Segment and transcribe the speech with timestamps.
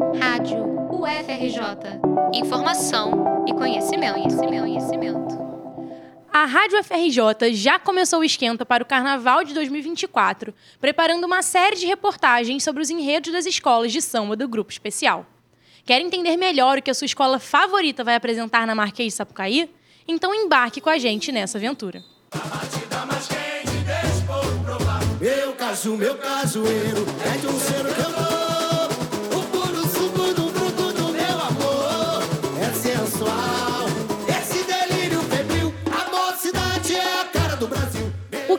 [0.00, 2.00] Rádio UFRJ.
[2.32, 5.50] Informação e conhecimento, conhecimento, conhecimento.
[6.32, 11.76] A Rádio FRJ já começou o esquenta para o Carnaval de 2024, preparando uma série
[11.76, 15.26] de reportagens sobre os enredos das escolas de samba do Grupo Especial.
[15.84, 19.70] Quer entender melhor o que a sua escola favorita vai apresentar na Marquês de Sapucaí?
[20.08, 22.02] Então embarque com a gente nessa aventura.
[25.20, 28.39] Meu caso, meu cajueiro, é de um cheiro que eu dou.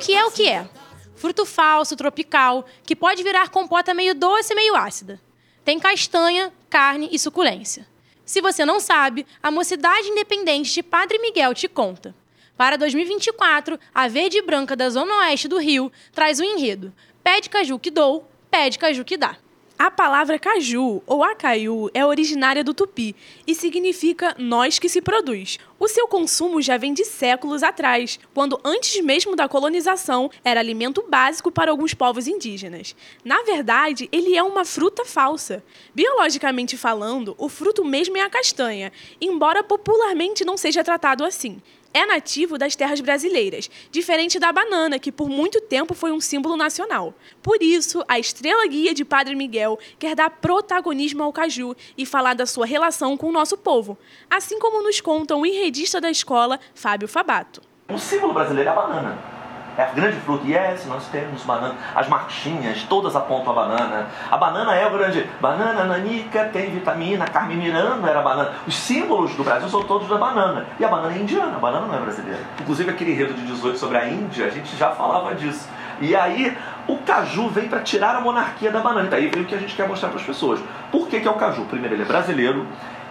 [0.02, 0.68] Que é o que é?
[1.16, 5.22] Fruto falso, tropical, que pode virar compota meio doce e meio ácida.
[5.64, 7.88] Tem castanha, carne e suculência.
[8.26, 12.16] Se você não sabe, a Mocidade Independente de Padre Miguel te conta.
[12.58, 16.92] Para 2024, a Verde e Branca da Zona Oeste do Rio traz o enredo
[17.24, 19.38] Pede caju que dou, pede caju que dá.
[19.84, 23.16] A palavra caju ou acaiu é originária do tupi
[23.48, 25.58] e significa nós que se produz.
[25.80, 31.04] O seu consumo já vem de séculos atrás, quando antes mesmo da colonização era alimento
[31.10, 32.96] básico para alguns povos indígenas.
[33.26, 35.64] Na verdade, ele é uma fruta falsa.
[35.96, 41.60] Biologicamente falando, o fruto mesmo é a castanha, embora popularmente não seja tratado assim
[41.94, 46.56] é nativo das terras brasileiras, diferente da banana, que por muito tempo foi um símbolo
[46.56, 47.14] nacional.
[47.42, 52.34] Por isso, a estrela guia de Padre Miguel quer dar protagonismo ao caju e falar
[52.34, 53.98] da sua relação com o nosso povo,
[54.30, 57.62] assim como nos conta o enredista da escola, Fábio Fabato.
[57.90, 59.41] O símbolo brasileiro é a banana.
[59.78, 60.46] É a grande fruta.
[60.46, 61.76] E yes, nós temos banana.
[61.96, 64.08] As marchinhas, todas apontam a banana.
[64.30, 65.30] A banana é o grande.
[65.40, 67.26] Banana nanica tem vitamina.
[67.26, 68.52] Carmen Miranda era banana.
[68.68, 70.66] Os símbolos do Brasil são todos da banana.
[70.80, 72.42] E a banana é indiana, a banana não é brasileira.
[72.60, 75.68] Inclusive aquele enredo de 18 sobre a Índia, a gente já falava disso.
[76.02, 79.08] E aí o caju vem para tirar a monarquia da banana.
[79.08, 80.60] E daí vem o que a gente quer mostrar para as pessoas.
[80.92, 81.66] Por que, que é o caju?
[81.66, 82.68] Primeiro, ele é brasileiro,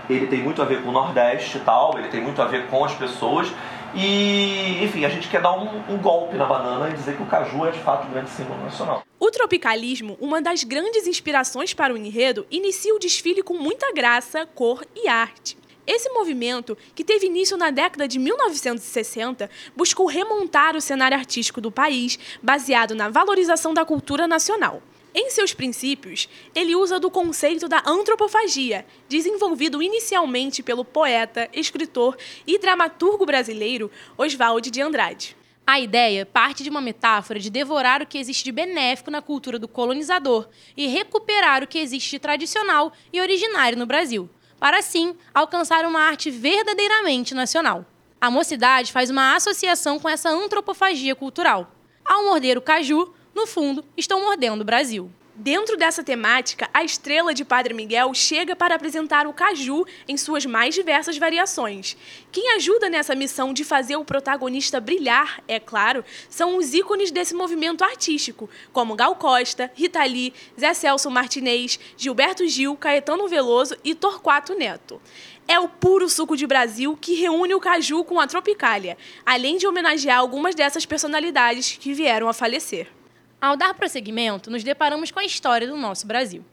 [0.09, 2.67] ele tem muito a ver com o Nordeste e tal, ele tem muito a ver
[2.67, 3.53] com as pessoas.
[3.95, 7.27] E, enfim, a gente quer dar um, um, golpe na banana e dizer que o
[7.27, 9.03] caju é de fato um grande símbolo nacional.
[9.19, 14.47] O tropicalismo, uma das grandes inspirações para o enredo, inicia o desfile com muita graça,
[14.55, 15.59] cor e arte.
[15.87, 21.73] Esse movimento, que teve início na década de 1960, buscou remontar o cenário artístico do
[21.73, 24.81] país, baseado na valorização da cultura nacional.
[25.13, 32.17] Em seus princípios, ele usa do conceito da antropofagia, desenvolvido inicialmente pelo poeta, escritor
[32.47, 35.37] e dramaturgo brasileiro Oswald de Andrade.
[35.67, 39.59] A ideia parte de uma metáfora de devorar o que existe de benéfico na cultura
[39.59, 45.17] do colonizador e recuperar o que existe de tradicional e originário no Brasil, para assim
[45.35, 47.85] alcançar uma arte verdadeiramente nacional.
[48.21, 51.73] A mocidade faz uma associação com essa antropofagia cultural.
[52.05, 55.11] Ao morder o caju, no fundo, estão mordendo o Brasil.
[55.35, 60.45] Dentro dessa temática, a estrela de Padre Miguel chega para apresentar o caju em suas
[60.45, 61.97] mais diversas variações.
[62.31, 67.33] Quem ajuda nessa missão de fazer o protagonista brilhar, é claro, são os ícones desse
[67.33, 73.95] movimento artístico, como Gal Costa, Rita Lee, Zé Celso Martinez, Gilberto Gil, Caetano Veloso e
[73.95, 75.01] Torquato Neto.
[75.49, 79.67] É o puro suco de Brasil que reúne o caju com a tropicália, além de
[79.67, 83.00] homenagear algumas dessas personalidades que vieram a falecer.
[83.41, 86.45] Ao dar prosseguimento, nos deparamos com a história do nosso Brasil.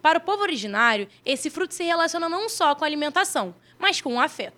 [0.00, 4.14] Para o povo originário, esse fruto se relaciona não só com a alimentação, mas com
[4.14, 4.56] o afeto.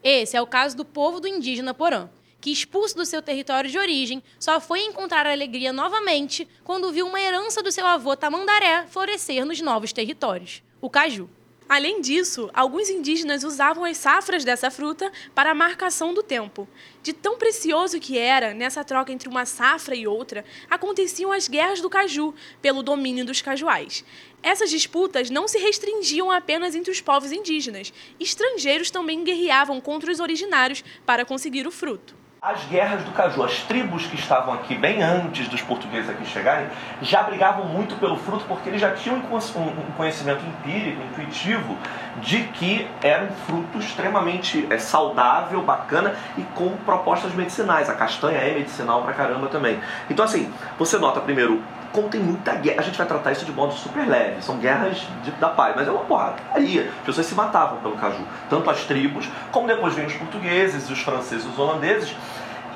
[0.00, 2.08] Esse é o caso do povo do indígena Porã,
[2.40, 7.20] que, expulso do seu território de origem, só foi encontrar alegria novamente quando viu uma
[7.20, 11.28] herança do seu avô Tamandaré florescer nos novos territórios, o caju.
[11.74, 16.68] Além disso, alguns indígenas usavam as safras dessa fruta para a marcação do tempo.
[17.02, 21.80] De tão precioso que era, nessa troca entre uma safra e outra, aconteciam as guerras
[21.80, 22.32] do caju,
[22.62, 24.04] pelo domínio dos cajuais.
[24.40, 27.92] Essas disputas não se restringiam apenas entre os povos indígenas.
[28.20, 32.14] Estrangeiros também guerreavam contra os originários para conseguir o fruto.
[32.46, 36.66] As guerras do caju, as tribos que estavam aqui bem antes dos portugueses aqui chegarem,
[37.00, 41.74] já brigavam muito pelo fruto porque eles já tinham um conhecimento empírico, intuitivo,
[42.20, 47.88] de que era um fruto extremamente é, saudável, bacana e com propostas medicinais.
[47.88, 49.80] A castanha é medicinal pra caramba também.
[50.10, 51.62] Então, assim, você nota primeiro
[51.94, 52.80] contém muita guerra.
[52.80, 54.42] A gente vai tratar isso de modo super leve.
[54.42, 56.90] São guerras de, da paz, mas é uma porradaria.
[56.98, 58.24] As pessoas se matavam pelo caju.
[58.50, 62.14] Tanto as tribos, como depois vêm os portugueses, os franceses, os holandeses.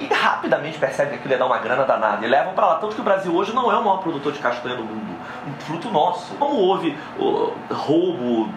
[0.01, 2.75] E rapidamente percebem que aquilo ia dar uma grana danada e levam para lá.
[2.77, 5.19] Tanto que o Brasil hoje não é o maior produtor de castanha do mundo.
[5.49, 6.35] Um fruto nosso.
[6.37, 6.97] Como houve
[7.69, 8.49] roubo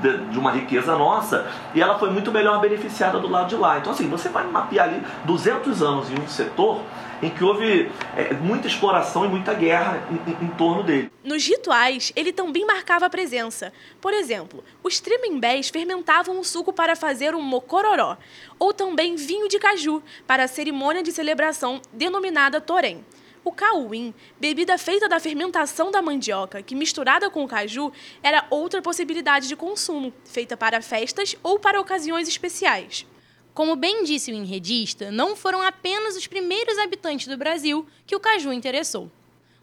[0.00, 3.78] de, uma riqueza nossa e ela foi muito melhor beneficiada do lado de lá.
[3.78, 6.80] Então, assim, você vai mapear ali 200 anos em um setor
[7.22, 11.10] em que houve é, muita exploração e muita guerra em, em, em, torno dele.
[11.24, 13.72] Nos rituais, ele também marcava a presença.
[14.00, 18.16] Por exemplo, os tremembés fermentavam o suco para fazer um mocororó,
[18.58, 23.04] ou também vinho de caju, para a cerimônia de celebração denominada torém.
[23.46, 28.82] O cauim, bebida feita da fermentação da mandioca, que misturada com o caju, era outra
[28.82, 33.06] possibilidade de consumo, feita para festas ou para ocasiões especiais.
[33.56, 38.20] Como bem disse o enredista, não foram apenas os primeiros habitantes do Brasil que o
[38.20, 39.10] caju interessou.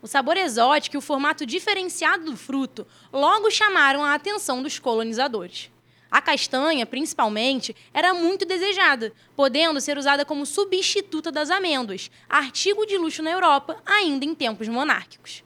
[0.02, 5.70] O sabor exótico e o formato diferenciado do fruto logo chamaram a atenção dos colonizadores.
[6.10, 12.98] A castanha, principalmente, era muito desejada, podendo ser usada como substituta das amêndoas, artigo de
[12.98, 15.44] luxo na Europa ainda em tempos monárquicos.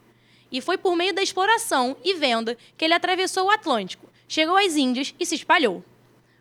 [0.50, 4.77] E foi por meio da exploração e venda que ele atravessou o Atlântico, chegou às
[4.77, 5.83] Índias e se espalhou.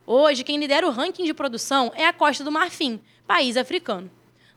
[0.09, 4.09] Hoje, quem lidera o ranking de produção é a Costa do Marfim, país africano.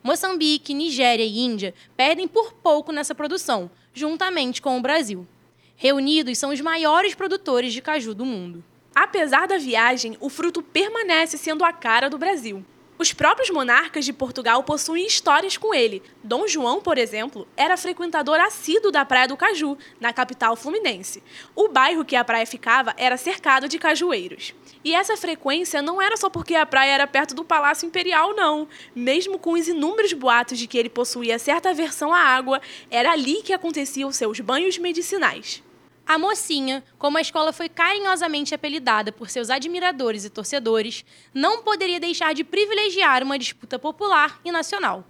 [0.04, 5.28] Moçambique, Nigéria e Índia perdem por pouco nessa produção, juntamente com o Brasil.
[5.76, 8.64] Reunidos, são os maiores produtores de caju do mundo.
[8.94, 12.64] Apesar da viagem, o fruto permanece sendo a cara do Brasil.
[13.00, 16.04] Os próprios monarcas de Portugal possuem histórias com ele.
[16.22, 21.24] Dom João, por exemplo, era frequentador assíduo da Praia do Caju, na capital fluminense.
[21.56, 24.54] O bairro que a praia ficava era cercado de cajueiros.
[24.84, 28.68] E essa frequência não era só porque a praia era perto do Palácio Imperial, não.
[28.94, 32.60] Mesmo com os inúmeros boatos de que ele possuía certa aversão à água,
[32.92, 35.64] era ali que aconteciam seus banhos medicinais.
[36.10, 42.00] A mocinha, como a escola foi carinhosamente apelidada por seus admiradores e torcedores, não poderia
[42.00, 45.06] deixar de privilegiar uma disputa popular e nacional.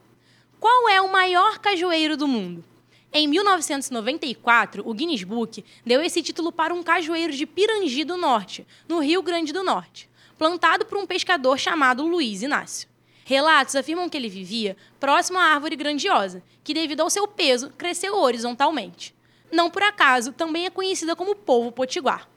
[0.60, 2.66] Qual é o maior cajueiro do mundo?
[3.14, 8.68] Em 1994, o Guinness Book deu esse título para um cajueiro de Pirangi do Norte,
[8.86, 12.90] no Rio Grande do Norte, plantado por um pescador chamado Luiz Inácio.
[13.24, 18.18] Relatos afirmam que ele vivia próximo à árvore grandiosa, que, devido ao seu peso, cresceu
[18.18, 19.18] horizontalmente
[19.52, 22.30] não por acaso, também é conhecida como povo potiguar.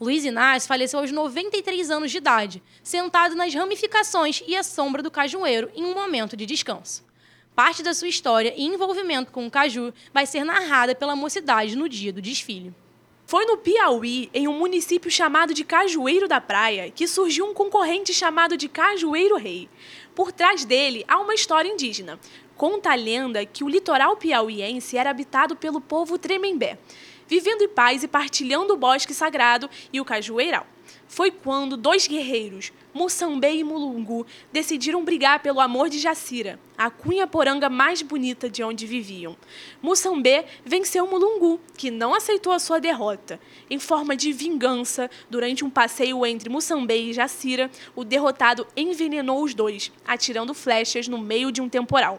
[0.00, 5.10] Luiz Inácio faleceu aos 93 anos de idade, sentado nas ramificações e à sombra do
[5.10, 7.04] cajueiro em um momento de descanso.
[7.54, 11.88] Parte da sua história e envolvimento com o caju vai ser narrada pela mocidade no
[11.88, 12.74] dia do desfile.
[13.24, 18.12] Foi no Piauí, em um município chamado de Cajueiro da Praia, que surgiu um concorrente
[18.12, 19.68] chamado de Cajueiro Rei.
[20.14, 22.20] Por trás dele há uma história indígena.
[22.56, 26.78] Conta a lenda que o litoral piauiense era habitado pelo povo Tremembé,
[27.28, 30.66] vivendo em paz e partilhando o bosque sagrado e o cajueiral.
[31.06, 37.26] Foi quando dois guerreiros, Moçambê e Mulungu, decidiram brigar pelo amor de Jacira, a cunha
[37.26, 39.36] poranga mais bonita de onde viviam.
[39.82, 43.38] Moçambê venceu Mulungu, que não aceitou a sua derrota.
[43.68, 49.52] Em forma de vingança, durante um passeio entre Moçambê e Jacira, o derrotado envenenou os
[49.52, 52.18] dois, atirando flechas no meio de um temporal.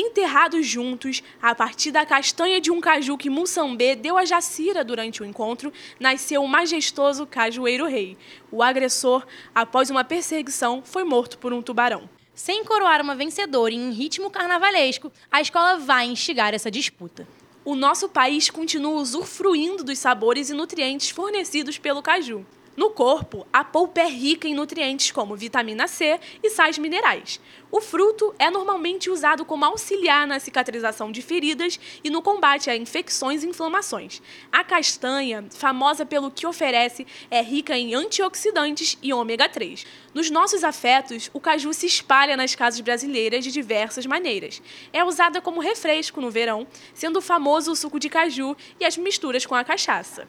[0.00, 5.20] Enterrados juntos, a partir da castanha de um caju que Mussambê deu a Jacira durante
[5.24, 8.16] o encontro, nasceu o majestoso Cajueiro Rei.
[8.48, 12.08] O agressor, após uma perseguição, foi morto por um tubarão.
[12.32, 17.26] Sem coroar uma vencedora em ritmo carnavalesco, a escola vai instigar essa disputa.
[17.64, 22.46] O nosso país continua usufruindo dos sabores e nutrientes fornecidos pelo caju.
[22.78, 27.40] No corpo, a polpa é rica em nutrientes como vitamina C e sais minerais.
[27.72, 32.76] O fruto é normalmente usado como auxiliar na cicatrização de feridas e no combate a
[32.76, 34.22] infecções e inflamações.
[34.52, 39.84] A castanha, famosa pelo que oferece, é rica em antioxidantes e ômega 3.
[40.14, 44.62] Nos nossos afetos, o caju se espalha nas casas brasileiras de diversas maneiras.
[44.92, 49.44] É usada como refresco no verão, sendo famoso o suco de caju e as misturas
[49.44, 50.28] com a cachaça.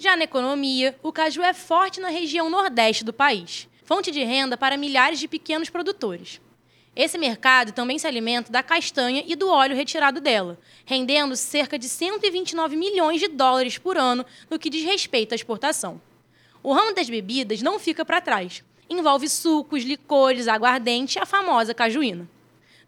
[0.00, 4.56] Já na economia, o caju é forte na região nordeste do país, fonte de renda
[4.56, 6.40] para milhares de pequenos produtores.
[6.94, 11.88] Esse mercado também se alimenta da castanha e do óleo retirado dela, rendendo cerca de
[11.88, 16.00] 129 milhões de dólares por ano no que diz respeito à exportação.
[16.62, 18.62] O ramo das bebidas não fica para trás.
[18.88, 22.28] Envolve sucos, licores, aguardente e a famosa cajuína.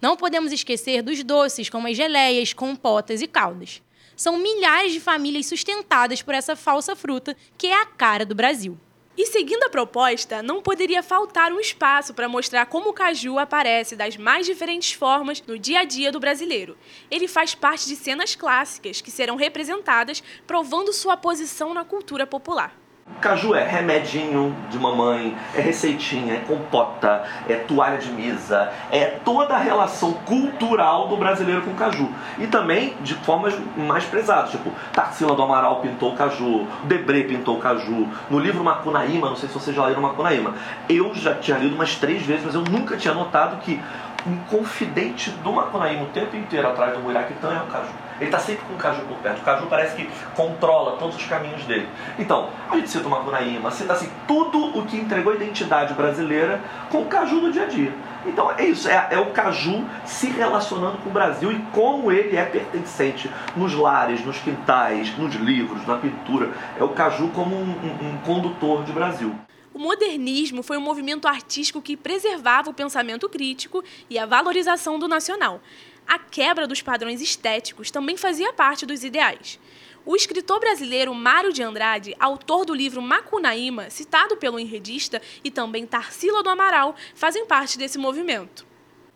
[0.01, 3.83] Não podemos esquecer dos doces, como as geleias, compotas e caldas
[4.21, 8.79] são milhares de famílias sustentadas por essa falsa fruta, que é a cara do Brasil.
[9.17, 13.97] E seguindo a proposta, não poderia faltar um espaço para mostrar como o caju aparece
[13.97, 16.77] das mais diferentes formas no dia a dia do brasileiro.
[17.11, 22.80] Ele faz parte de cenas clássicas que serão representadas, provando sua posição na cultura popular.
[23.21, 29.55] Caju é remedinho de mamãe, é receitinha, é compota, é toalha de mesa, é toda
[29.55, 32.09] a relação cultural do brasileiro com caju.
[32.39, 37.59] E também de formas mais pesadas, tipo, Tarsila do Amaral pintou o caju, Debré pintou
[37.59, 40.55] o caju, no livro Macunaíma, não sei se vocês já leram Macunaíma,
[40.89, 43.79] eu já tinha lido umas três vezes, mas eu nunca tinha notado que
[44.27, 48.00] um confidente do Macunaíma o tempo inteiro atrás do Muiraquitã é o Caju.
[48.21, 49.41] Ele está sempre com o Caju por perto.
[49.41, 51.89] O Caju parece que controla todos os caminhos dele.
[52.19, 56.61] Então, a gente cita o Macunaíma, cita assim, tudo o que entregou a identidade brasileira
[56.91, 57.93] com o Caju do dia a dia.
[58.27, 62.37] Então é isso, é, é, o Caju se relacionando com o Brasil e como ele
[62.37, 66.51] é pertencente nos lares, nos quintais, nos livros, na pintura.
[66.79, 69.35] É o Caju como um, um, um condutor de Brasil.
[69.73, 75.07] O modernismo foi um movimento artístico que preservava o pensamento crítico e a valorização do
[75.07, 75.61] nacional.
[76.11, 79.61] A quebra dos padrões estéticos também fazia parte dos ideais.
[80.05, 85.87] O escritor brasileiro Mário de Andrade, autor do livro Macunaíma, citado pelo enredista, e também
[85.87, 88.67] Tarsila do Amaral, fazem parte desse movimento.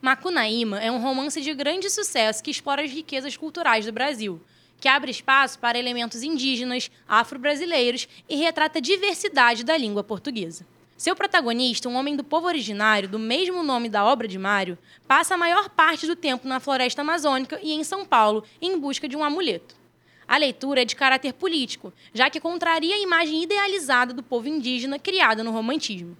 [0.01, 4.41] Macunaíma é um romance de grande sucesso que explora as riquezas culturais do Brasil,
[4.81, 10.65] que abre espaço para elementos indígenas, afro-brasileiros e retrata a diversidade da língua portuguesa.
[10.97, 15.35] Seu protagonista, um homem do povo originário, do mesmo nome da obra de Mário, passa
[15.35, 19.17] a maior parte do tempo na floresta amazônica e em São Paulo em busca de
[19.17, 19.75] um amuleto.
[20.27, 24.99] A leitura é de caráter político, já que contraria a imagem idealizada do povo indígena
[24.99, 26.17] criada no romantismo.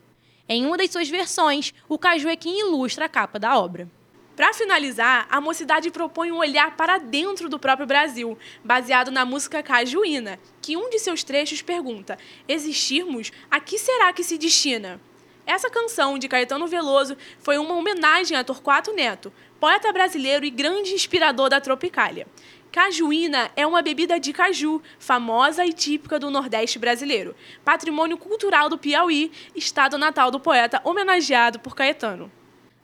[0.49, 3.89] Em uma das suas versões, o caju é quem ilustra a capa da obra.
[4.37, 9.63] Para finalizar, a mocidade propõe um olhar para dentro do próprio Brasil, baseado na música
[9.63, 15.01] cajuína, que um de seus trechos pergunta: Existirmos, a que será que se destina?
[15.47, 20.95] Essa canção de Caetano Veloso foi uma homenagem a Torquato Neto, poeta brasileiro e grande
[20.95, 22.27] inspirador da Tropicália.
[22.73, 28.79] Cajuína é uma bebida de caju, famosa e típica do Nordeste brasileiro, patrimônio cultural do
[28.79, 32.33] Piauí, estado natal do poeta homenageado por Caetano.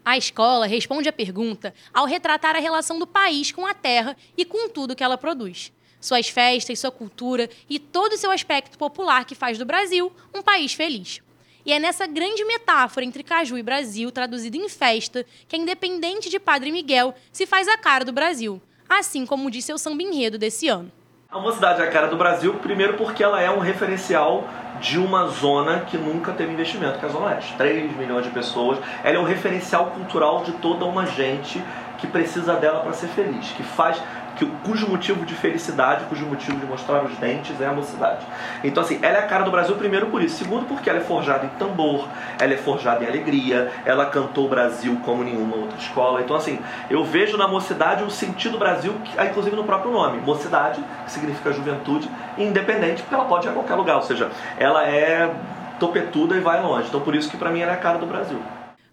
[0.04, 4.44] A escola responde à pergunta ao retratar a relação do país com a terra e
[4.44, 5.72] com tudo que ela produz.
[6.00, 10.40] Suas festas, sua cultura e todo o seu aspecto popular que faz do Brasil um
[10.40, 11.20] país feliz.
[11.64, 16.30] E é nessa grande metáfora entre Caju e Brasil, traduzida em festa, que a Independente
[16.30, 20.38] de Padre Miguel se faz a cara do Brasil, assim como disse o samba enredo
[20.38, 20.90] desse ano.
[21.32, 24.48] A Mocidade é a cara do Brasil, primeiro porque ela é um referencial
[24.80, 27.54] de uma zona que nunca teve investimento, que é a Zona Oeste.
[27.56, 28.80] 3 milhões de pessoas.
[29.04, 31.62] Ela é um referencial cultural de toda uma gente
[31.98, 34.02] que precisa dela para ser feliz, que faz
[34.40, 38.24] que, cujo motivo de felicidade, cujo motivo de mostrar os dentes é a mocidade.
[38.64, 40.42] Então, assim, ela é a cara do Brasil, primeiro por isso.
[40.42, 42.08] Segundo, porque ela é forjada em tambor,
[42.40, 46.22] ela é forjada em alegria, ela cantou o Brasil como nenhuma outra escola.
[46.22, 48.94] Então, assim, eu vejo na mocidade o sentido Brasil,
[49.28, 50.18] inclusive no próprio nome.
[50.22, 53.96] Mocidade, que significa juventude, independente, porque ela pode ir a qualquer lugar.
[53.96, 55.30] Ou seja, ela é
[55.78, 56.88] topetuda e vai longe.
[56.88, 58.40] Então, por isso que para mim ela é a cara do Brasil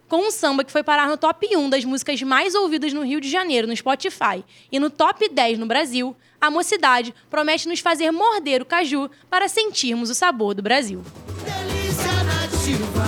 [0.08, 3.20] com um samba que foi parar no top 1 das músicas mais ouvidas no Rio
[3.20, 8.12] de Janeiro, no Spotify, e no top 10 no Brasil, a mocidade promete nos fazer
[8.12, 11.02] morder o caju para sentirmos o sabor do Brasil.
[11.44, 13.04] Delícia nativa,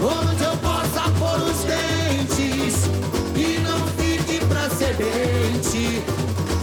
[0.00, 2.86] onde eu possa pôr os dentes
[3.36, 6.02] e não fique pra semente,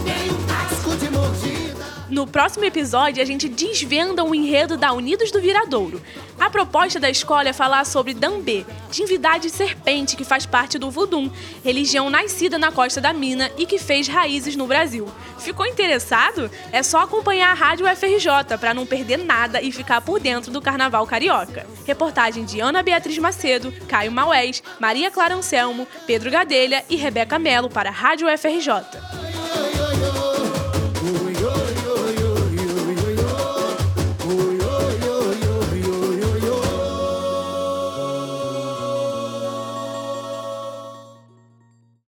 [0.04, 1.86] nem um casco de mordida.
[2.10, 6.02] No próximo episódio, a gente desvenda o enredo da Unidos do Viradouro.
[6.40, 11.30] A proposta da escola é falar sobre Dambê, divindade serpente que faz parte do Vudum,
[11.64, 15.08] religião nascida na costa da Mina e que fez raízes no Brasil.
[15.38, 16.48] Ficou interessado?
[16.70, 20.62] É só acompanhar a Rádio FRJ para não perder nada e ficar por dentro do
[20.62, 21.66] Carnaval Carioca.
[21.84, 27.68] Reportagem de Ana Beatriz Macedo, Caio Maués, Maria Clara Anselmo, Pedro Gadelha e Rebeca Melo
[27.68, 29.17] para a Rádio FRJ.